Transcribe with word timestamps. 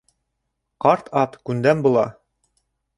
Ҡарт 0.87 1.13
ат 1.25 1.39
күндәм 1.51 1.87
була. 1.89 2.11